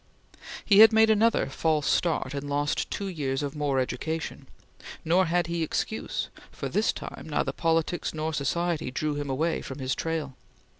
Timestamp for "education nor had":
3.83-5.45